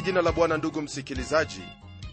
[0.00, 1.62] nalibariki jina la bwana ndugu msikilizaji.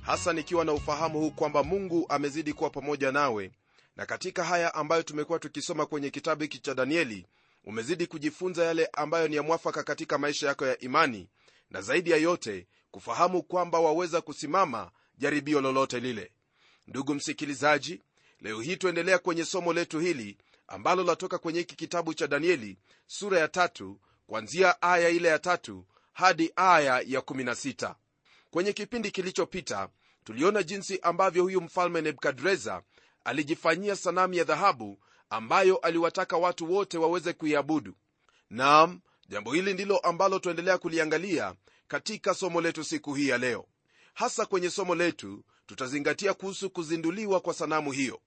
[0.02, 3.52] Hasa nikiwa na ufahamu huu kwamba mungu amezidi kuwa pamoja nawe.
[3.96, 7.26] Na katika haya ambayo tumekuwa tukisoma kwenye kitabu hiki cha danieli
[7.66, 11.28] umezidi kujifunza yale ambayo ni ya mwafaka katika maisha yako ya imani.
[11.70, 16.32] Na zaidi ya yote kufahamu kwamba waweza kusimama jaribio lolote lile.
[16.88, 18.02] Ndugu msikilizaji
[18.42, 23.40] leo hii tuendelea kwenye somo letu hili ambalo latoka kwenye hiki kitabu cha danieli sura
[23.40, 25.86] ya tatu kwanzia aya ile ya tatu
[26.18, 27.96] hadi aya ya 16
[28.52, 29.90] kwenye kipindi kilichopita
[30.24, 32.82] tuliona jinsi ambavyo huyu mfalme nebukadreza
[33.24, 37.94] alijifanyia sanamu ya dhahabu ambayo aliwataka watu wote waweze kuiabudu.
[38.50, 41.56] Nam jambo hili ndilo ambalo tuendelea kuliangalia
[41.88, 43.66] katika somo letu siku hii ya leo.
[44.14, 48.20] Hasa kwenye somo letu tutazingatia kuhusu kuzinduliwa kwa sanamu hiyo.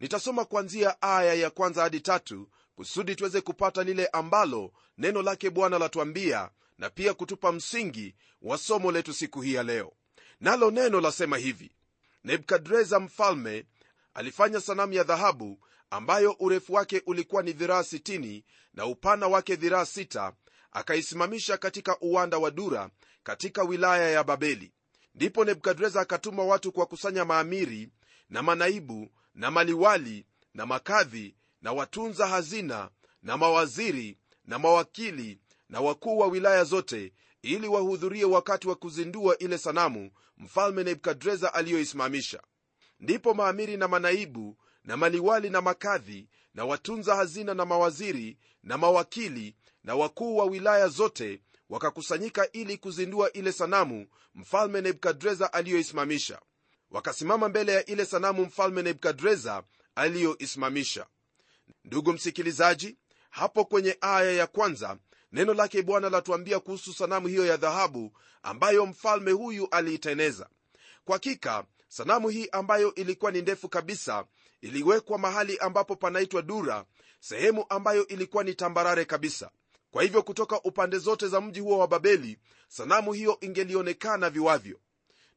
[0.00, 2.48] Nitasoma kuanzia aya ya kwanza hadi tatu
[2.78, 8.92] kusudi tuweze kupata lile ambalo neno lake bwana latuambia na pia kutupa msingi wa somo
[8.92, 9.92] letu siku hii ya leo.
[10.40, 11.70] Nalo neno lasema hivi.
[12.24, 13.64] Nebukadreza mfalme
[14.14, 18.42] alifanya sanamu ya dhahabu ambayo urefu wake ulikuwa ni dhiraa 60
[18.74, 20.32] na upana wake dhiraa 6
[20.72, 22.90] akaisimamisha katika uwanda wa dura
[23.22, 24.72] katika wilaya ya babeli.
[25.14, 27.88] Ndipo nebukadreza akatuma watu kuwakusanya maamiri
[28.30, 32.90] na manaibu na maliwali na makadhi na watunza hazina
[33.22, 35.38] na mawaziri na mawakili
[35.68, 37.12] na wakuu wa wilaya zote
[37.42, 42.42] ili wahudhurie wakati wa kuzindua ile sanamu mfalme nebukadreza aliyoisimamisha.
[43.00, 49.56] Ndipo maamiri na manaibu na maliwali na makadhi na watunza hazina na mawaziri na mawakili
[49.84, 56.40] na wakuu wa wilaya zote wakakusanyika ili kuzindua ile sanamu mfalme nebukadreza aliyoisimamisha.
[56.90, 59.62] Wakasimama mbele ya ile sanamu mfalme nebukadreza
[59.94, 61.06] aliyoisimamisha
[61.84, 62.96] ndugu msikilizaji
[63.30, 64.98] hapo kwenye aya ya kwanza
[65.32, 70.48] neno lake bwana latuambia kuhusu sanamu hiyo ya dhahabu ambayo mfalme huyu aliiteneza.
[71.04, 74.24] Kwa hakika sanamu hii ambayo ilikuwa ni ndefu kabisa
[74.60, 76.84] iliwekwa mahali ambapo panaitwa dura
[77.20, 79.50] sehemu ambayo ilikuwa ni tambarare kabisa.
[79.90, 84.80] Kwa hivyo kutoka upande zote za mji huo wa babeli sanamu hiyo ingelionekana viwavyo.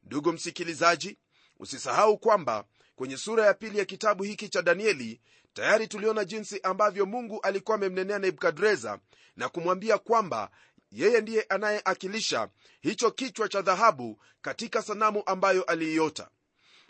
[0.02, 1.18] Ndugu msikilizaji
[1.58, 2.64] usisahau kwamba
[2.96, 5.20] kwenye sura ya pili ya kitabu hiki cha danieli
[5.54, 8.98] tayari tuliona jinsi ambavyo mungu alikuwa amemnenea nebukadreza
[9.36, 10.50] na kumwambia kwamba
[10.90, 12.48] yeye ndiye anayeakilisha
[12.80, 16.28] hicho kichwa cha dhahabu katika sanamu ambayo aliiota.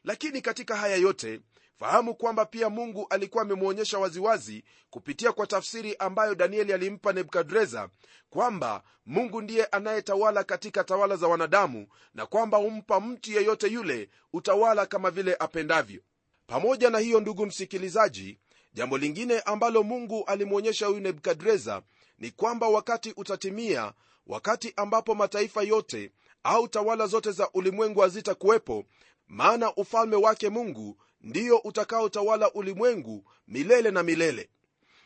[0.05, 1.41] Lakini katika haya yote
[1.79, 7.89] fahamu kwamba pia mungu alikuwa amemwonyesha waziwazi kupitia kwa tafsiri ambayo danieli alimpa nebukadreza
[8.31, 14.87] kwamba mungu ndiye anayetawala katika tawala za wanadamu na kwamba humpa mtu yeyote yule utawala
[14.87, 16.01] kama vile apendavyo.
[16.47, 18.39] Pamoja na hiyo ndugu msikilizaji
[18.75, 21.83] jambo lingine ambalo mungu alimwonyesha huyu nebukadreza
[22.19, 23.93] ni kwamba wakati utatimia
[24.27, 26.13] wakati ambapo mataifa yote
[26.43, 28.85] au tawala zote za ulimwengu hazitakuwepo
[29.29, 34.51] maana ufalme wake mungu ndiyo utakaotawala ulimwengu milele na milele.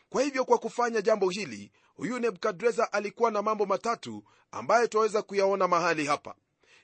[0.09, 5.67] Kwa hivyo kwa kufanya jambo hili huyu nebukadreza alikuwa na mambo matatu ambayo twaweza kuyaona
[5.67, 6.35] mahali hapa.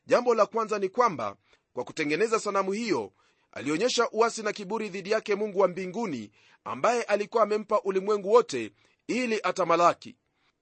[0.05, 1.35] Jambo la kwanza ni kwamba
[1.73, 3.11] kwa kutengeneza sanamu hiyo
[3.53, 6.31] alionyesha uasi na kiburi dhidi yake mungu wa mbinguni
[6.63, 8.71] ambaye alikuwa amempa ulimwengu wote
[9.07, 10.15] ili atamalaki.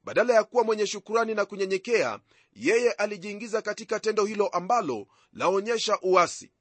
[0.04, 2.20] Badala ya kuwa mwenye shukurani na kunyenyekea
[2.54, 6.52] yeye alijiingiza katika tendo hilo ambalo laonyesha uasi.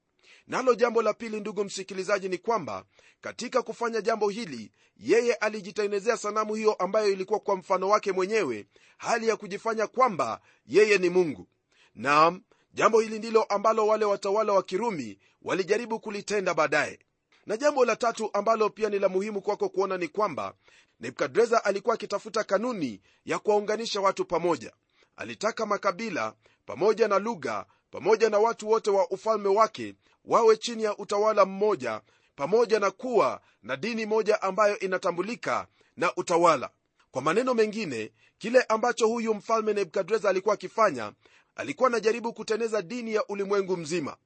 [0.47, 2.85] Nalo jambo la pili ndugu msikilizaji ni kwamba
[3.21, 8.65] katika kufanya jambo hili yeye alijitengenezea sanamu hiyo ambayo ilikuwa kwa mfano wake mwenyewe
[8.97, 11.47] hali ya kujifanya kwamba yeye ni mungu.
[11.95, 12.41] Naam
[12.73, 16.99] jambo hili ndilo ambalo wale watawala wa kirumi walijaribu kulitenda baadaye.
[17.45, 20.53] Na jambo la tatu ambalo pia ni la muhimu kwako kuona ni kwamba
[20.99, 24.71] nebukadreza alikuwa akitafuta kanuni ya kuwaunganisha watu pamoja.
[25.15, 26.33] Alitaka makabila
[26.65, 29.95] pamoja na lugha pamoja na watu wote wa ufalme wake
[30.25, 32.01] wawe chini ya utawala mmoja
[32.35, 35.67] pamoja na kuwa na dini moja ambayo inatambulika
[35.97, 36.69] na utawala
[37.11, 41.13] kwa maneno mengine kile ambacho huyu mfalme nebukadreza alikuwa akifanya
[41.55, 44.17] alikuwa anajaribu kuteneza dini ya ulimwengu mzima.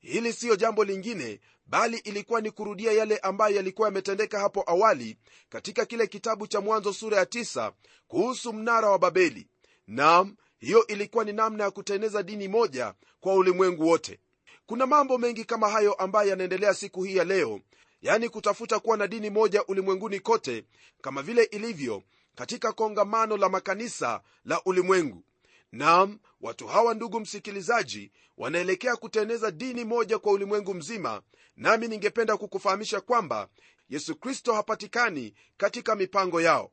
[0.00, 5.16] Hili siyo jambo lingine bali ilikuwa ni kurudia yale ambayo yalikuwa yametendeka hapo awali
[5.48, 7.72] katika kile kitabu cha mwanzo sura ya 9
[8.08, 9.48] kuhusu mnara wa babeli.
[9.86, 14.20] Nam hiyo ilikuwa ni namna ya kuteneza dini moja kwa ulimwengu wote.
[14.66, 17.60] Kuna mambo mengi kama hayo ambayo yanaendelea siku hii ya leo
[18.02, 20.64] yaani kutafuta kuwa na dini moja ulimwenguni kote
[21.02, 22.02] kama vile ilivyo
[22.34, 25.24] katika kongamano la makanisa la ulimwengu.
[25.72, 31.22] Nam watu hawa ndugu msikilizaji wanaelekea kuteneza dini moja kwa ulimwengu mzima
[31.56, 33.48] nami ningependa kukufahamisha kwamba
[33.88, 36.70] yesu kristo hapatikani katika mipango yao.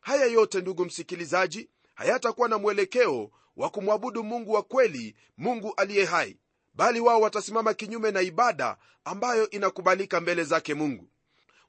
[0.00, 6.38] Haya yote ndugu msikilizaji hayatakuwa na mwelekeo wa kumwabudu mungu wa kweli mungu aliye hai
[6.74, 11.08] bali wao watasimama kinyume na ibada ambayo inakubalika mbele zake mungu.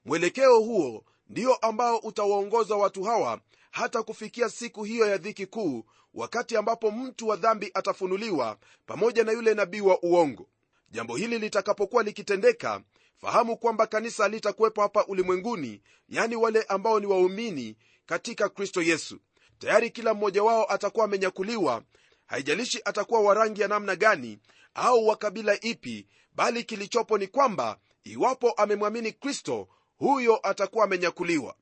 [0.04, 3.40] Mwelekeo huo ndio ambao utawaongoza watu hawa
[3.70, 5.84] hata kufikia siku hiyo ya dhiki kuu
[6.14, 10.48] wakati ambapo mtu wa dhambi atafunuliwa pamoja na yule nabii wa uongo.
[10.90, 12.82] Jambo hili litakapokuwa likitendeka
[13.16, 17.76] fahamu kwamba kanisa litakuwepo hapa ulimwenguni yani wale ambao ni waumini
[18.06, 19.18] katika kristo yesu.
[19.58, 21.82] Tayari kila mmoja wao atakuwa amenyakuliwa
[22.26, 24.38] haijalishi atakuwa wa rangi ya namna gani
[24.74, 31.54] au wa kabila ipi bali kilichopo ni kwamba iwapo amemwamini kristo huyo atakuwa amenyakuliwa.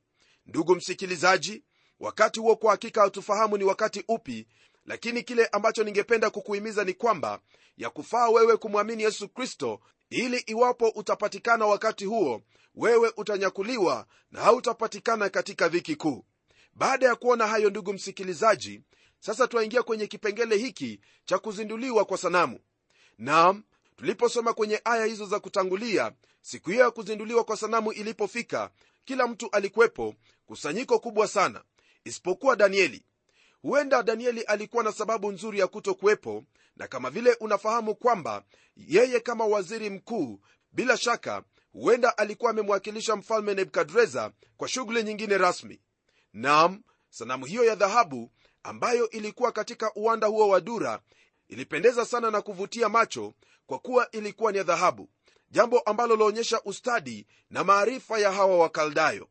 [0.46, 1.64] Ndugu msikilizaji
[2.00, 4.46] wakati huo kwa hakika hatufahamu ni wakati upi
[4.84, 7.40] lakini kile ambacho ningependa kukuhimiza ni kwamba
[7.76, 9.80] ya kufaa wewe kumwamini yesu kristo
[10.10, 12.42] ili iwapo utapatikana wakati huo
[12.74, 16.24] wewe utanyakuliwa na hautapatikana katika dhiki kuu.
[16.74, 18.82] Baada ya kuona hayo ndugu msikilizaji
[19.20, 22.60] sasa twaingia kwenye kipengele hiki cha kuzinduliwa kwa sanamu.
[23.18, 23.62] Nam
[23.96, 26.12] tuliposoma kwenye aya hizo za kutangulia
[26.43, 28.70] siku hiyo ya kuzinduliwa kwa sanamu ilipofika
[29.04, 30.14] kila mtu alikuwepo
[30.46, 31.62] kusanyiko kubwa sana
[32.04, 33.02] isipokuwa danieli.
[33.62, 36.44] Huenda danieli alikuwa na sababu nzuri ya kutokuwepo
[36.76, 38.44] na kama vile unafahamu kwamba
[38.76, 40.40] yeye kama waziri mkuu
[40.72, 41.42] bila shaka
[41.72, 45.81] huenda alikuwa amemwakilisha mfalme nebukadreza kwa shughuli nyingine rasmi.
[46.32, 48.31] Nam sanamu hiyo ya dhahabu
[48.62, 51.00] ambayo ilikuwa katika uwanda huo wa dura
[51.48, 53.34] ilipendeza sana na kuvutia macho
[53.66, 55.08] kwa kuwa ilikuwa ni dhahabu
[55.50, 59.28] jambo ambalo laonyesha ustadi na maarifa ya hawa wakaldayo.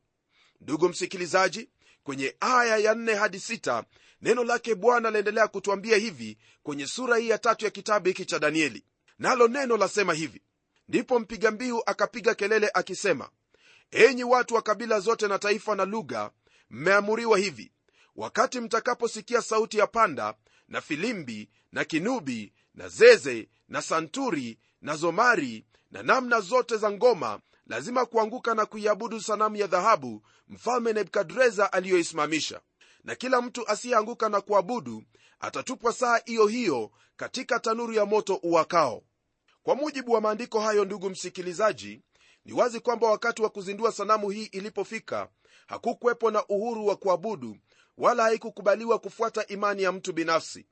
[0.62, 1.70] Ndugu msikilizaji
[2.04, 3.84] kwenye aya ya 4 hadi 6
[4.22, 8.40] neno lake bwana laendelea kutwambia hivi kwenye sura hii ya tatu ya kitabu hiki cha
[8.40, 8.86] danieli.
[9.20, 10.42] Nalo neno lasema hivi.
[10.88, 13.30] Ndipo mpiga mbiu akapiga kelele akisema
[13.92, 16.32] enyi watu wa kabila zote na taifa na lugha
[16.70, 17.72] mmeamuriwa hivi.
[18.16, 20.34] Wakati mtakaposikia sauti ya panda
[20.68, 27.40] na filimbi na kinubi na zeze na santuri na zomari na namna zote za ngoma
[27.68, 32.62] lazima kuanguka na kuiabudu sanamu ya dhahabu mfalme nebukadreza aliyoisimamisha.
[33.04, 35.04] Na kila mtu asiyeanguka na kuabudu
[35.40, 39.04] atatupwa saa hiyo hiyo katika tanuru ya moto uwakao.
[39.64, 42.02] Kwa mujibu wa maandiko hayo ndugu msikilizaji
[42.46, 45.30] ni wazi kwamba wakati wa kuzindua sanamu hii ilipofika
[45.68, 47.58] hakukuwepo na uhuru wa kuabudu
[47.98, 50.66] wala haikukubaliwa kufuata imani ya mtu binafsi.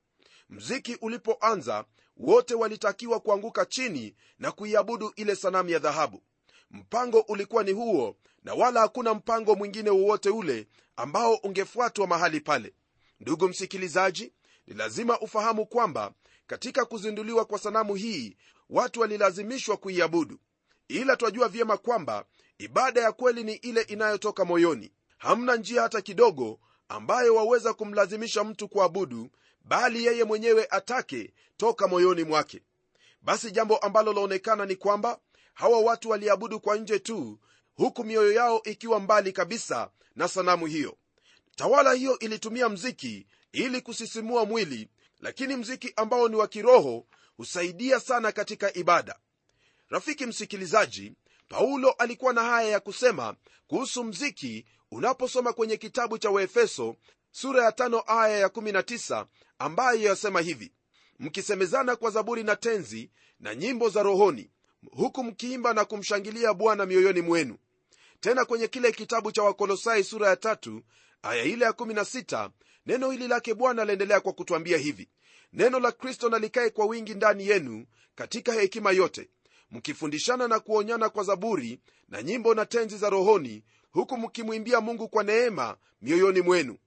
[0.49, 1.85] Mziki ulipoanza
[2.17, 6.23] wote walitakiwa kuanguka chini na kuiabudu ile sanamu ya dhahabu.
[6.71, 12.73] Mpango ulikuwa ni huo na wala hakuna mpango mwingine wowote ule ambao ungefuatwa mahali pale.
[13.19, 14.33] Ndugu msikilizaji
[14.67, 16.13] ni lazima ufahamu kwamba
[16.47, 18.37] katika kuzinduliwa kwa sanamu hii
[18.69, 20.39] watu walilazimishwa kuiabudu.
[20.87, 22.25] Ila twajua vyema kwamba
[22.57, 24.93] ibada ya kweli ni ile inayotoka moyoni.
[25.17, 26.59] Hamna njia hata kidogo
[26.89, 29.29] ambayo waweza kumlazimisha mtu kuabudu
[29.65, 32.61] bali yeye mwenyewe atake toka moyoni mwake.
[33.21, 35.19] Basi jambo ambalo laonekana ni kwamba
[35.53, 37.39] hawa watu waliabudu kwa nje tu
[37.75, 40.97] huku mioyo yao ikiwa mbali kabisa na sanamu hiyo.
[41.55, 47.05] Tawala hiyo ilitumia mziki ili kusisimua mwili lakini mziki ambao ni wa kiroho
[47.37, 49.19] husaidia sana katika ibada.
[49.89, 51.13] Rafiki msikilizaji
[51.49, 53.35] paulo alikuwa na haya ya kusema
[53.67, 56.95] kuhusu mziki unaposoma kwenye kitabu cha waefeso
[57.31, 59.25] sura ya tano aya ya 19
[59.59, 60.71] ambayo yasema hivi
[61.19, 64.49] mkisemezana kwa zaburi na tenzi na nyimbo za rohoni
[64.91, 67.57] huku mkiimba na kumshangilia bwana mioyoni mwenu.
[68.19, 70.81] Tena kwenye kile kitabu cha wakolosai sura ya tatu
[71.21, 72.49] aya ile ya 16
[72.85, 75.09] neno hili lake bwana laendelea kwa kutwambia hivi
[75.53, 77.85] neno la kristo na likae kwa wingi ndani yenu
[78.15, 79.29] katika hekima yote
[79.71, 85.23] mkifundishana na kuonyana kwa zaburi na nyimbo na tenzi za rohoni huku mkimwimbia mungu kwa
[85.23, 86.77] neema mioyoni mwenu.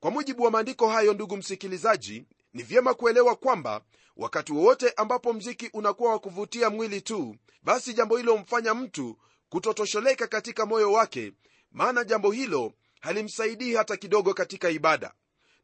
[0.00, 3.80] Kwa mujibu wa maandiko hayo ndugu msikilizaji ni vyema kuelewa kwamba
[4.16, 9.16] wakati wowote ambapo mziki unakuwa wa kuvutia mwili tu basi jambo hilo humfanya mtu
[9.48, 11.32] kutotosheleka katika moyo wake
[11.72, 15.12] maana jambo hilo halimsaidii hata kidogo katika ibada.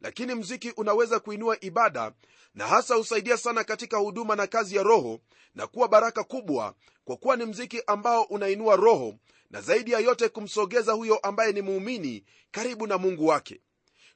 [0.00, 2.12] Lakini mziki unaweza kuinua ibada
[2.54, 5.20] na hasa husaidia sana katika huduma na kazi ya roho
[5.54, 6.74] na kuwa baraka kubwa
[7.04, 9.14] kwa kuwa ni mziki ambao unainua roho
[9.50, 13.60] na zaidi ya yote kumsogeza huyo ambaye ni muumini karibu na mungu wake.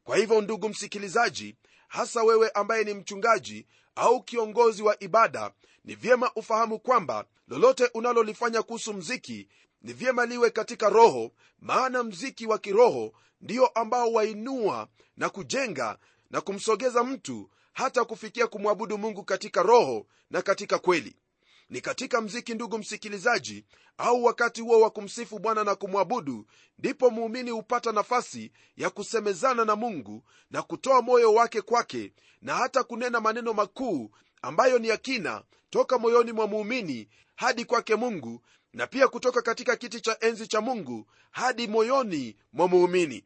[0.04, 1.56] Kwa hivyo ndugu msikilizaji
[1.88, 5.52] hasa wewe ambaye ni mchungaji au kiongozi wa ibada
[5.84, 9.48] ni vyema ufahamu kwamba lolote unalolifanya kuhusu mziki
[9.82, 15.98] ni vyema liwe katika roho maana mziki wa kiroho ndio ambao wainua na kujenga
[16.30, 21.16] na kumsogeza mtu hata kufikia kumwabudu mungu katika roho na katika kweli
[21.72, 23.64] ni katika mziki ndugu msikilizaji
[23.98, 26.46] au wakati huo wa kumsifu bwana na kumwabudu
[26.78, 32.12] ndipo muumini hupata nafasi ya kusemezana na mungu na kutoa moyo wake kwake
[32.42, 34.10] na hata kunena maneno makuu
[34.42, 40.00] ambayo ni yakina toka moyoni mwa muumini hadi kwake mungu na pia kutoka katika kiti
[40.00, 43.24] cha enzi cha mungu hadi moyoni mwa muumini.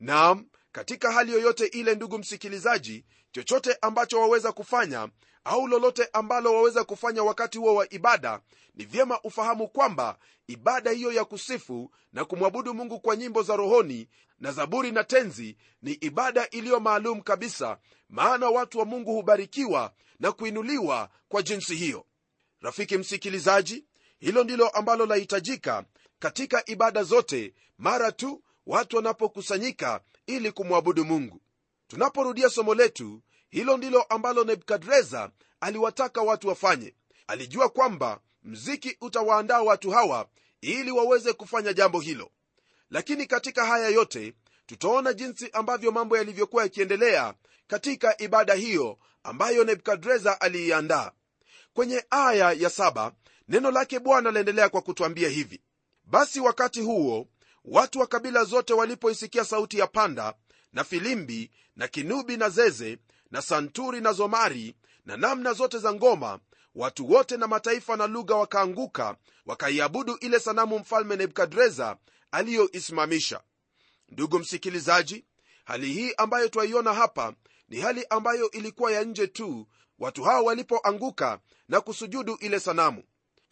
[0.00, 5.08] Naam katika hali yoyote ile ndugu msikilizaji chochote ambacho waweza kufanya
[5.44, 8.40] au lolote ambalo waweza kufanya wakati huo wa ibada
[8.74, 14.08] ni vyema ufahamu kwamba ibada hiyo ya kusifu na kumwabudu mungu kwa nyimbo za rohoni
[14.40, 20.32] na zaburi na tenzi ni ibada iliyo maalum kabisa maana watu wa mungu hubarikiwa na
[20.32, 22.06] kuinuliwa kwa jinsi hiyo.
[22.60, 23.84] Rafiki msikilizaji
[24.20, 25.84] hilo ndilo ambalo lahitajika
[26.18, 27.54] katika ibada zote.
[27.78, 31.40] Mara tu watu wanapokusanyika ili kumwabudu mungu.
[31.88, 36.94] Tunaporudia somo letu hilo ndilo ambalo nebukadreza aliwataka watu wafanye.
[37.26, 40.28] Alijua kwamba mziki utawaandaa watu hawa
[40.60, 42.30] ili waweze kufanya jambo hilo.
[42.90, 44.34] Lakini katika haya yote
[44.66, 47.34] tutaona jinsi ambavyo mambo yalivyokuwa yakiendelea
[47.66, 51.12] katika ibada hiyo ambayo nebukadreza aliiandaa.
[51.74, 53.12] Kwenye aya ya saba
[53.48, 55.60] neno lake bwana laendelea kwa kutwambia hivi.
[56.04, 57.28] Basi wakati huo
[57.64, 60.34] watu wa kabila zote walipoisikia sauti ya panda
[60.72, 62.98] na filimbi na kinubi na zeze
[63.30, 64.74] na santuri na zomari
[65.06, 66.38] na namna zote za ngoma
[66.74, 69.16] watu wote na mataifa na lugha wakaanguka
[69.46, 71.96] wakaiabudu ile sanamu mfalme nebukadreza
[72.30, 73.40] aliyoisimamisha.
[74.08, 75.24] Ndugu msikilizaji
[75.64, 77.34] hali hii ambayo twaiona hapa
[77.68, 81.38] ni hali ambayo ilikuwa ya nje tu watu hao walipoanguka
[81.68, 83.02] na kusujudu ile sanamu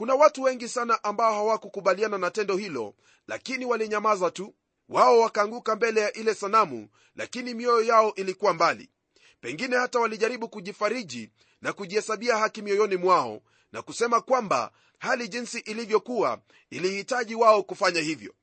[0.00, 2.94] kuna watu wengi sana ambao hawakukubaliana na tendo hilo
[3.26, 4.54] lakini walinyamaza tu.
[4.88, 8.90] Wao wakaanguka mbele ya ile sanamu lakini mioyo yao ilikuwa mbali.
[9.40, 11.30] Pengine hata walijaribu kujifariji
[11.62, 13.40] na kujihesabia haki mioyoni mwao
[13.72, 16.40] na kusema kwamba hali jinsi ilivyokuwa
[16.70, 18.34] ilihitaji wao kufanya hivyo.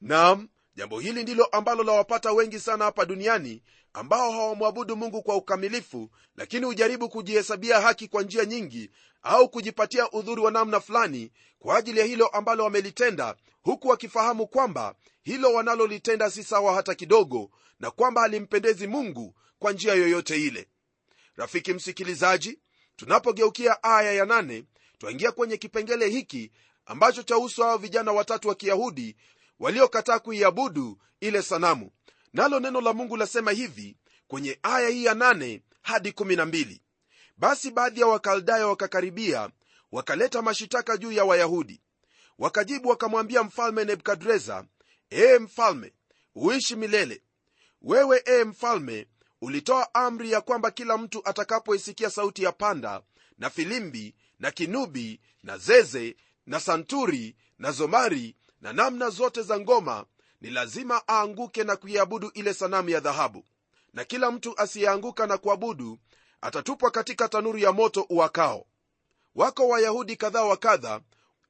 [0.00, 6.10] Nam jambo hili ndilo ambalo lawapata wengi sana hapa duniani ambao hawamwabudu mungu kwa ukamilifu
[6.36, 8.90] lakini hujaribu kujihesabia haki kwa njia nyingi
[9.22, 14.94] au kujipatia udhuri wa namna fulani kwa ajili ya hilo ambalo wamelitenda huku wakifahamu kwamba
[15.22, 20.68] hilo wanalolitenda si sawa hata kidogo na kwamba halimpendezi mungu kwa njia yoyote ile.
[21.36, 22.58] Rafiki msikilizaji
[22.96, 24.64] tunapogeukia aya ya nane
[24.98, 26.52] twaingia kwenye kipengele hiki
[26.86, 29.16] ambacho chahusu hao vijana watatu wa kiyahudi
[29.58, 31.90] waliokataa kuiabudu ile sanamu.
[32.32, 33.96] Nalo neno la mungu lasema hivi
[34.28, 36.82] kwenye aya hii ya nane hadi kumi na mbili.
[37.36, 39.50] Basi baadhi ya wakaldayo wakakaribia
[39.92, 41.80] wakaleta mashitaka juu ya wayahudi.
[42.38, 44.64] Wakajibu wakamwambia mfalme nebukadreza
[45.12, 45.92] ee mfalme
[46.34, 47.22] uishi milele.
[47.82, 49.06] Wewe ee mfalme
[49.40, 53.02] ulitoa amri ya kwamba kila mtu atakapoisikia sauti ya panda
[53.38, 58.36] na filimbi na kinubi na zeze na santuri na zomari
[58.66, 60.04] na namna zote za ngoma
[60.40, 63.44] ni lazima aanguke na kuiabudu ile sanamu ya dhahabu.
[63.92, 65.98] Na kila mtu asiyeanguka na kuabudu
[66.40, 68.66] atatupwa katika tanuru ya moto uwakao.
[69.34, 71.00] Wako wayahudi kadhaa wa kadha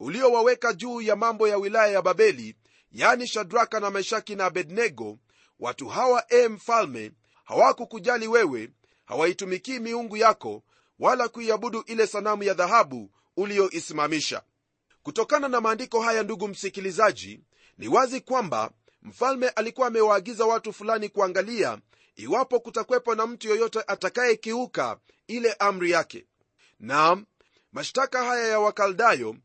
[0.01, 2.57] uliowaweka juu ya mambo ya wilaya ya babeli
[2.93, 5.19] yani shadraka na meshaki na abednego.
[5.61, 7.13] Watu hawa e mfalme
[7.45, 8.71] hawakukujali wewe
[9.05, 10.63] hawaitumikii miungu yako
[10.99, 14.43] wala kuiabudu ile sanamu ya dhahabu uliyoisimamisha
[15.07, 17.41] kutokana na maandiko haya ndugu msikilizaji
[17.79, 18.71] ni wazi kwamba
[19.03, 21.79] mfalme alikuwa amewaagiza watu fulani kuangalia
[22.17, 26.27] iwapo kutakwepo na mtu yoyote atakayekiuka ile amri yake.
[26.81, 27.27] Naam
[27.73, 29.37] mashtaka haya ya wakaldayo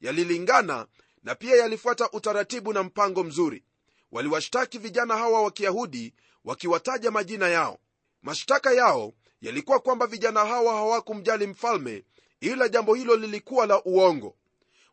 [0.00, 0.86] yalilingana
[1.22, 3.64] na pia yalifuata utaratibu na mpango mzuri.
[4.12, 7.78] Waliwashtaki vijana hawa wa kiyahudi wakiwataja majina yao.
[8.22, 12.04] Mashtaka yao yalikuwa kwamba vijana hawa hawakumjali mfalme
[12.40, 14.36] ila jambo hilo lilikuwa la uongo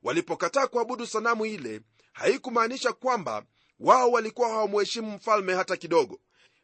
[0.03, 1.81] walipokataa kuabudu sanamu ile
[2.13, 3.45] haikumaanisha kwamba
[3.79, 6.19] wao walikuwa hawamuheshimu mfalme hata kidogo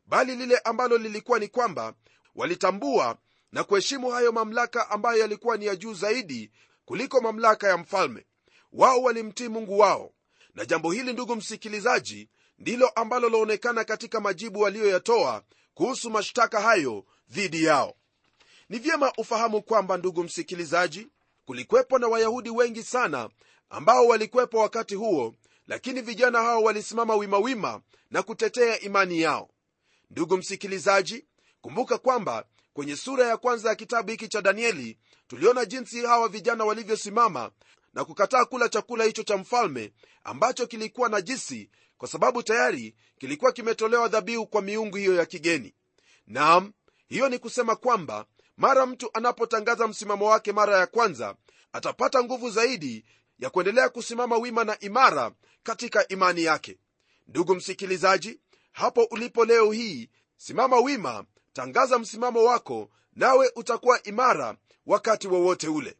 [0.05, 1.93] bali lile ambalo lilikuwa ni kwamba
[2.35, 3.17] walitambua
[3.51, 6.51] na kuheshimu hayo mamlaka ambayo yalikuwa ni ya juu zaidi
[6.85, 8.25] kuliko mamlaka ya mfalme.
[8.71, 10.13] Wao walimtii mungu wao.
[10.55, 17.63] Na jambo hili ndugu msikilizaji ndilo ambalo laonekana katika majibu waliyoyatoa kuhusu mashtaka hayo dhidi
[17.63, 17.95] yao.
[18.69, 21.07] Ni vyema ufahamu kwamba ndugu msikilizaji
[21.45, 23.29] kulikwepo na wayahudi wengi sana
[23.69, 25.35] ambao walikwepo wakati huo
[25.67, 27.81] lakini vijana hao walisimama wimawima
[28.11, 29.49] na kutetea imani yao.
[30.09, 31.25] Ndugu msikilizaji
[31.61, 34.97] kumbuka kwamba kwenye sura ya kwanza ya kitabu hiki cha danieli
[35.27, 37.51] tuliona jinsi hawa vijana walivyosimama
[37.93, 44.07] na kukataa kula chakula hicho cha mfalme ambacho kilikuwa najisi kwa sababu tayari kilikuwa kimetolewa
[44.07, 45.73] dhabihu kwa miungu hiyo ya kigeni.
[46.27, 46.73] Naam
[47.07, 48.25] hiyo ni kusema kwamba
[48.57, 51.35] mara mtu anapotangaza msimamo wake mara ya kwanza
[51.73, 53.05] atapata nguvu zaidi
[53.39, 55.31] ya kuendelea kusimama wima na imara
[55.63, 56.77] katika imani yake.
[57.27, 58.39] Ndugu msikilizaji
[58.71, 64.55] hapo ulipo leo hii simama wima tangaza msimamo wako nawe utakuwa imara
[64.85, 65.97] wakati wowote ule.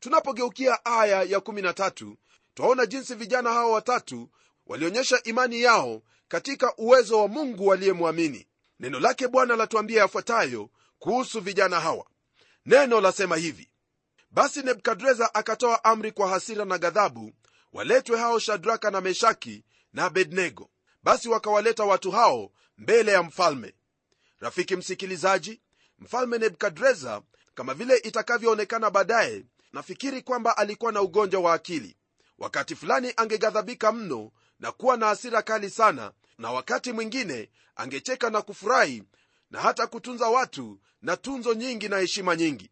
[0.00, 2.14] Tunapogeukia aya ya 13
[2.54, 4.28] twaona jinsi vijana hao watatu
[4.66, 8.46] walionyesha imani yao katika uwezo wa mungu waliyemwamini
[8.80, 12.06] neno lake bwana latuambia yafuatayo kuhusu vijana hawa.
[12.66, 13.70] Neno lasema hivi.
[14.30, 17.32] Basi nebukadreza akatoa amri kwa hasira na ghadhabu
[17.72, 20.70] waletwe hao shadraka na meshaki na abednego.
[21.02, 23.74] Basi wakawaleta watu hao mbele ya mfalme.
[24.40, 25.60] Rafiki msikilizaji
[25.98, 27.22] mfalme nebukadreza
[27.54, 31.96] kama vile itakavyoonekana baadaye nafikiri kwamba alikuwa na ugonjwa wa akili.
[32.38, 38.42] Wakati fulani angeghadhabika mno na kuwa na hasira kali sana na wakati mwingine angecheka na
[38.42, 39.02] kufurahi
[39.56, 42.70] na hata kutunza watu na tunzo nyingi na heshima nyingi.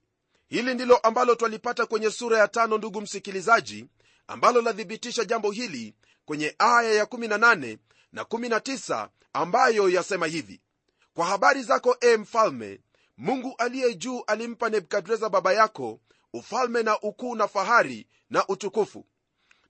[0.49, 3.87] Hili ndilo ambalo twalipata kwenye sura ya tano ndugu msikilizaji
[4.27, 7.79] ambalo lathibitisha jambo hili kwenye aya ya 18
[8.13, 10.61] na 19 ambayo yasema hivi.
[11.15, 12.81] Kwa habari zako e mfalme
[13.17, 16.01] mungu aliye juu alimpa nebukadreza baba yako
[16.33, 19.07] ufalme na ukuu na fahari na utukufu.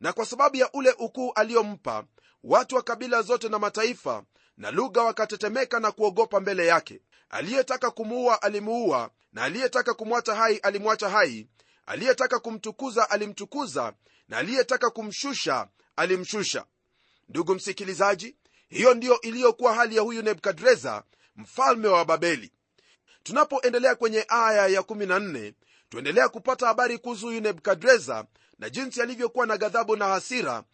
[0.01, 2.05] Na kwa sababu ya ule ukuu aliyompa
[2.45, 4.25] watu wa kabila zote na mataifa
[4.57, 7.01] na lugha wakatetemeka na kuogopa mbele yake.
[7.31, 11.47] Aliyetaka kumuua alimuua na aliyetaka kumwacha hai alimwacha hai.
[11.87, 13.95] Aliyetaka kumtukuza alimtukuza
[14.29, 16.65] na aliyetaka kumshusha alimshusha.
[17.29, 18.37] Ndugu msikilizaji
[18.69, 21.03] hiyo ndiyo iliyokuwa hali ya huyu nebukadreza
[21.37, 22.53] mfalme wa babeli.
[23.23, 25.53] Tunapoendelea kwenye aya ya 14
[25.89, 28.25] tuendelea kupata habari kuhusu huyu nebukadreza
[28.59, 30.65] na jinsi alivyokuwa na ghadhabu na hasira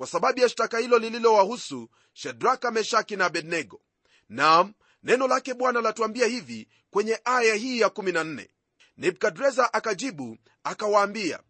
[0.00, 3.80] kwa sababu ya shtaka hilo lililowahusu shadraka meshaki na abednego.
[4.28, 8.48] Nam neno lake bwana latuambia hivi kwenye aya hii ya 14
[8.96, 11.40] nebukadreza akajibu akawaambia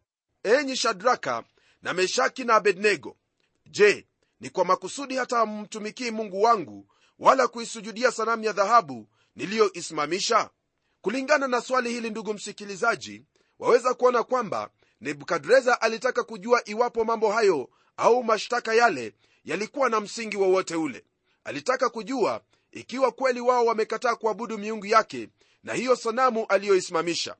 [0.43, 1.45] enyi shadraka
[1.83, 3.17] na meshaki na abednego
[3.67, 4.07] je
[4.41, 6.87] ni kwa makusudi hata mmtumikii mungu wangu
[7.19, 10.51] wala kuisujudia sanamu ya dhahabu niliyoisimamisha?
[11.01, 13.25] Kulingana na swali hili ndugu msikilizaji
[13.59, 19.13] waweza kuona kwamba nebukadreza alitaka kujua iwapo mambo hayo au mashtaka yale
[19.45, 21.05] yalikuwa na msingi wowote ule.
[21.45, 22.41] Alitaka kujua
[22.73, 25.29] ikiwa kweli wao wamekataa kuabudu miungu yake
[25.63, 27.37] na hiyo sanamu aliyoisimamisha.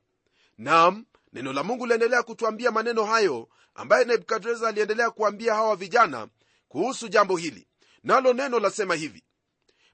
[0.57, 6.27] Nam neno la mungu liendelea kutwambia maneno hayo ambaye nebukadreza aliendelea kuambia hawa vijana
[6.67, 7.67] kuhusu jambo hili.
[8.03, 9.23] Nalo neno lasema hivi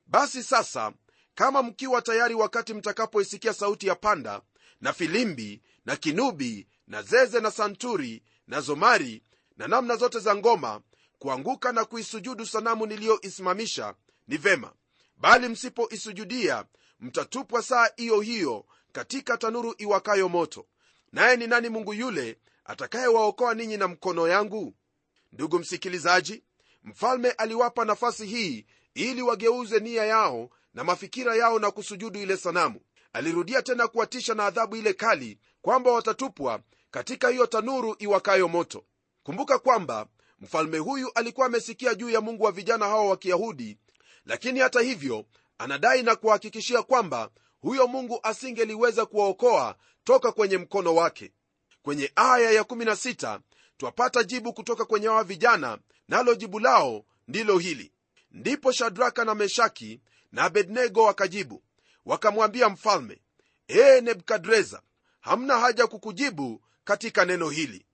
[0.08, 0.92] basi sasa
[1.36, 4.42] kama mkiwa tayari wakati mtakapoisikia sauti ya panda
[4.82, 9.24] na filimbi na kinubi na zeze na santuri na zomari
[9.58, 10.82] na namna zote za ngoma
[11.20, 13.96] kuanguka na kuisujudu sanamu niliyoisimamisha
[14.28, 14.74] ni vema.
[15.18, 16.66] Bali msipoisujudia
[17.00, 20.66] mtatupwa saa iyo hiyo katika tanuru iwakayo moto.
[21.12, 24.74] Naye ni nani mungu yule atakayewaokoa ninyi na mkono yangu?
[25.32, 26.44] Ndugu msikilizaji
[26.84, 32.82] mfalme aliwapa nafasi hii ili wageuze nia yao na mafikira yao na kusujudu ile sanamu.
[33.14, 36.60] Alirudia tena kuwatisha na adhabu ile kali kwamba watatupwa
[36.92, 38.86] katika hiyo tanuru iwakayo moto
[39.28, 40.08] kumbuka kwamba
[40.40, 43.78] mfalme huyu alikuwa amesikia juu ya mungu wa vijana hawa wa kiyahudi
[44.26, 45.26] lakini hata hivyo
[45.58, 47.30] anadai na kuhakikishia kwamba
[47.62, 51.32] huyo mungu asingeliweza kuwaokoa toka kwenye mkono wake.
[51.82, 53.40] Kwenye aya ya16
[53.78, 57.92] twapata jibu kutoka kwenye hawa vijana nalo jibu lao ndilo hili.
[58.32, 61.64] Ndipo shadraka na meshaki na abednego wakajibu
[62.06, 63.22] wakamwambia mfalme
[63.70, 64.82] ee nebukadreza
[65.20, 67.87] hamna haja kukujibu katika neno hili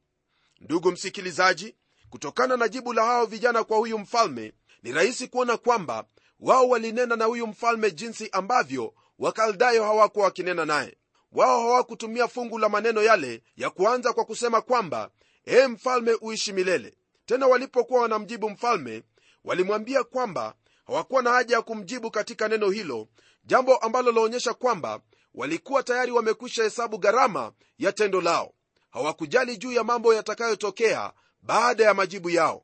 [0.63, 1.75] ndugu msikilizaji
[2.09, 6.05] kutokana na jibu la hao vijana kwa huyu mfalme ni rahisi kuona kwamba
[6.39, 10.97] wao walinena na huyu mfalme jinsi ambavyo wakaldayo hawakuwa wakinena naye.
[11.31, 15.09] Wao hawakutumia fungu la maneno yale ya kuanza kwa kusema kwamba
[15.47, 16.93] ee mfalme uishi milele.
[17.25, 19.03] Tena walipokuwa wanamjibu mfalme
[19.43, 20.55] walimwambia kwamba
[20.87, 23.07] hawakuwa na haja ya kumjibu katika neno hilo
[23.45, 24.99] jambo ambalo laonyesha kwamba
[25.33, 28.53] walikuwa tayari wamekwisha hesabu gharama ya tendo lao
[28.93, 32.63] hawakujali juu ya mambo yatakayotokea baada ya majibu yao.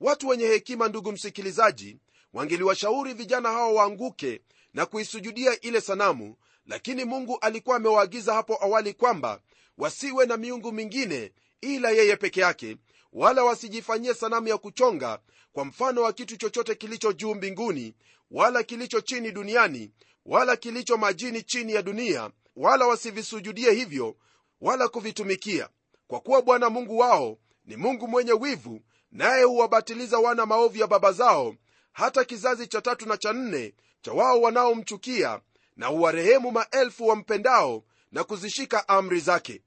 [0.00, 1.96] Watu wenye hekima ndugu msikilizaji
[2.32, 4.40] wangeliwashauri vijana hao waanguke
[4.74, 6.36] na kuisujudia ile sanamu
[6.66, 9.40] lakini mungu alikuwa amewaagiza hapo awali kwamba
[9.78, 12.76] wasiwe na miungu mingine ila yeye peke yake
[13.12, 15.18] wala wasijifanyie sanamu ya kuchonga
[15.52, 17.94] kwa mfano wa kitu chochote kilicho juu mbinguni
[18.30, 19.90] wala kilicho chini duniani
[20.26, 24.16] wala kilicho majini chini ya dunia wala wasivisujudie hivyo
[24.60, 25.68] wala kuvitumikia
[26.06, 28.80] kwa kuwa bwana mungu wao ni mungu mwenye wivu
[29.12, 31.54] naye huwabatiliza wana maovu ya baba zao
[31.92, 35.40] hata kizazi cha tatu na cha nne cha wao wanaomchukia
[35.76, 39.62] na huwarehemu maelfu wampendao na kuzishika amri zake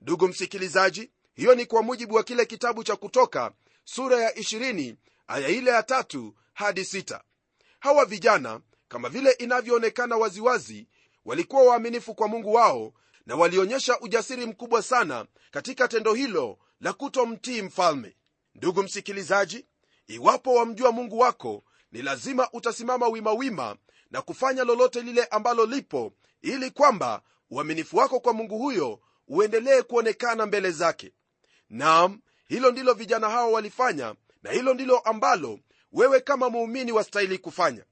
[0.00, 3.52] ndugu msikilizaji hiyo ni kwa mujibu wa kile kitabu cha kutoka
[3.84, 4.94] sura ya 20
[5.26, 7.22] aya ile ya tatu hadi sita.
[7.80, 10.86] hawa vijana kama vile inavyoonekana waziwazi
[11.24, 12.92] walikuwa waaminifu kwa mungu wao
[13.26, 18.16] na walionyesha ujasiri mkubwa sana katika tendo hilo la kutomtii mfalme.
[18.54, 19.66] Ndugu msikilizaji
[20.06, 23.76] iwapo wamjua mungu wako ni lazima utasimama wimawima wima
[24.10, 30.46] na kufanya lolote lile ambalo lipo ili kwamba uaminifu wako kwa mungu huyo uendelee kuonekana
[30.46, 31.12] mbele zake.
[31.70, 35.58] Naam hilo ndilo vijana hao walifanya na hilo ndilo ambalo
[35.92, 37.84] wewe kama muumini wastahili kufanya.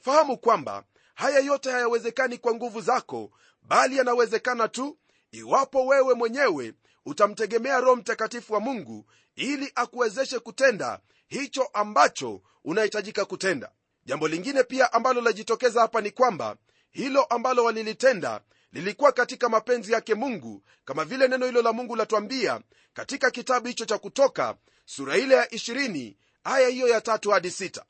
[0.00, 0.84] Fahamu kwamba
[1.14, 3.30] haya yote hayawezekani kwa nguvu zako
[3.64, 4.98] bali yanawezekana tu
[5.32, 6.74] iwapo wewe mwenyewe
[7.06, 13.70] utamtegemea roho mtakatifu wa mungu ili akuwezeshe kutenda hicho ambacho unahitajika kutenda
[14.04, 16.56] jambo lingine pia ambalo lajitokeza hapa ni kwamba
[16.90, 18.40] hilo ambalo walilitenda
[18.72, 22.60] lilikuwa katika mapenzi yake mungu kama vile neno hilo la mungu latwambia
[22.94, 27.84] katika kitabu hicho cha kutoka sura ile ya 20 aya hiyo ya tatu hadi sita.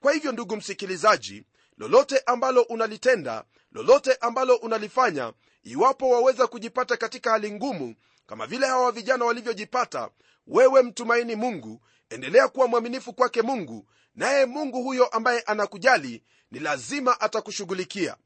[0.00, 1.44] kwa hivyo ndugu msikilizaji
[1.78, 7.94] lolote ambalo unalitenda lolote ambalo unalifanya iwapo waweza kujipata katika hali ngumu
[8.26, 10.10] kama vile hawa vijana walivyojipata
[10.46, 17.20] wewe mtumaini mungu endelea kuwa mwaminifu kwake mungu naye mungu huyo ambaye anakujali ni lazima
[17.20, 18.16] atakushughulikia.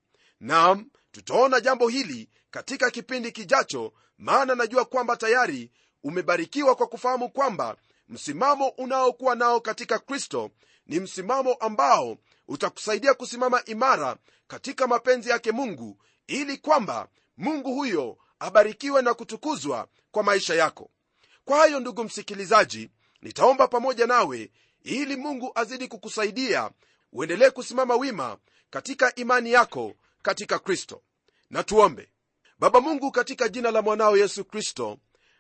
[0.41, 5.71] Nam tutaona jambo hili katika kipindi kijacho maana najua kwamba tayari
[6.05, 7.77] umebarikiwa kwa kufahamu kwamba
[8.09, 10.51] msimamo unaokuwa nao katika kristo
[10.87, 12.17] ni msimamo ambao
[12.49, 20.23] utakusaidia kusimama imara katika mapenzi yake mungu ili kwamba mungu huyo abarikiwe na kutukuzwa kwa
[20.23, 20.91] maisha yako.
[21.45, 22.91] Kwa hayo ndugu msikilizaji
[23.23, 24.51] nitaomba pamoja nawe
[24.83, 26.71] ili mungu azidi kukusaidia
[27.13, 28.39] uendelee kusimama wima
[28.71, 31.03] katika imani yako katika kristo.
[31.51, 32.09] Na tuombe.
[32.59, 34.99] Baba mungu katika jina la mwanao yesu kristo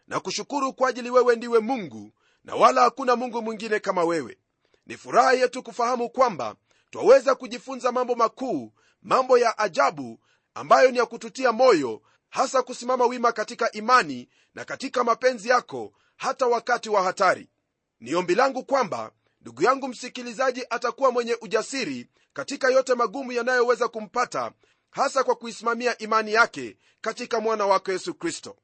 [0.09, 2.13] na kushukuru kwa ajili wewe ndiwe mungu
[2.45, 4.39] na wala hakuna mungu mwingine kama wewe.
[4.87, 6.57] Ni furaha yetu kufahamu kwamba
[6.93, 10.21] twaweza kujifunza mambo makuu mambo ya ajabu
[10.55, 16.47] ambayo ni ya kututia moyo hasa kusimama wima katika imani na katika mapenzi yako hata
[16.47, 17.49] wakati wa hatari.
[18.01, 24.53] Ni ombi langu kwamba ndugu yangu msikilizaji atakuwa mwenye ujasiri katika yote magumu yanayoweza kumpata
[24.91, 28.57] hasa kwa kuisimamia imani yake katika mwana wako yesu kristo.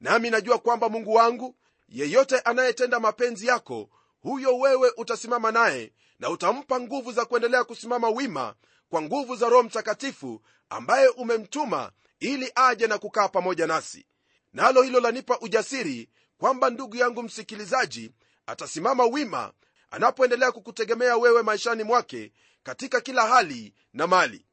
[0.00, 1.56] Nami najua kwamba mungu wangu
[1.88, 3.90] yeyote anayetenda mapenzi yako
[4.24, 8.54] huyo wewe utasimama naye na utampa nguvu za kuendelea kusimama wima
[8.88, 14.06] kwa nguvu za roho mtakatifu ambaye umemtuma ili aje na kukaa pamoja nasi.
[14.52, 16.08] Nalo hilo lanipa ujasiri
[16.38, 18.12] kwamba ndugu yangu msikilizaji
[18.46, 19.52] atasimama wima
[19.90, 22.32] anapoendelea kukutegemea wewe maishani mwake
[22.62, 24.46] katika kila hali na mali.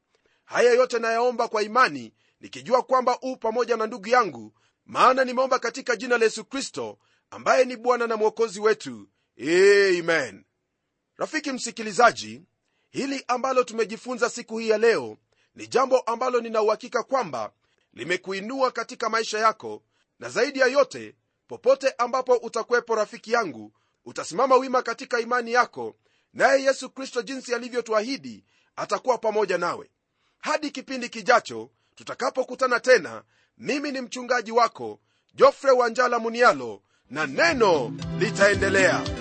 [0.45, 4.53] Haya yote nayaomba kwa imani nikijua kwamba uu pamoja na ndugu yangu
[4.86, 6.97] maana nimeomba katika jina la yesu kristo
[7.29, 9.07] ambaye ni bwana na mwokozi wetu
[9.41, 10.43] amen.
[11.17, 12.41] Rafiki msikilizaji
[12.89, 15.17] hili ambalo tumejifunza siku hii ya leo
[15.56, 17.51] ni jambo ambalo ninauhakika kwamba
[17.93, 19.84] limekuinua katika maisha yako
[20.19, 21.15] na zaidi ya yote
[21.47, 23.73] popote ambapo utakuwepo rafiki yangu
[24.06, 25.95] utasimama wima katika imani yako
[26.34, 28.43] naye yesu kristo jinsi alivyotuahidi
[28.75, 29.89] atakuwa pamoja nawe.
[30.39, 33.23] Hadi kipindi kijacho tutakapokutana tena
[33.58, 34.99] mimi ni mchungaji wako
[35.34, 39.20] jofre wanjala munialo na neno litaendelea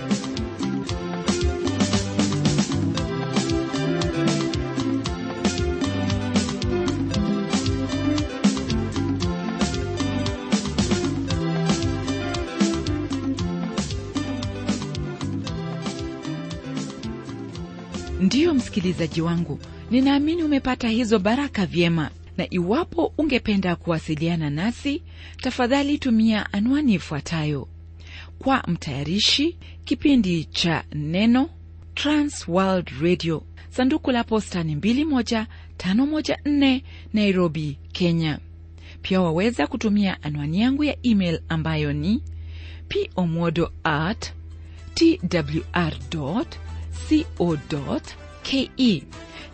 [18.30, 19.58] ndiyo msikilizaji wangu
[19.90, 22.10] ninaamini umepata hizo baraka vyema.
[22.36, 25.02] Na iwapo ungependa kuwasiliana nasi
[25.36, 27.68] tafadhali tumia anwani ifuatayo.
[28.38, 31.50] Kwa mtayarishi kipindi cha neno
[31.94, 36.80] transworld radio sanduku la posta ni 21514
[37.12, 38.38] nairobi kenya.
[39.02, 42.22] Pia waweza kutumia anwani yangu ya email ambayo ni
[43.14, 44.32] pomodo at
[44.94, 45.92] twr
[47.08, 48.00] co
[48.42, 48.70] ke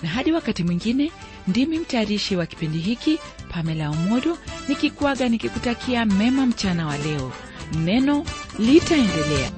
[0.02, 1.12] na hadi wakati mwingine
[1.48, 7.32] ndimi mtayarishi wa kipindi hiki pamela omodo nikikwaga nikikutakia mema mchana wa leo.
[7.84, 8.24] Neno
[8.58, 9.50] litaendelea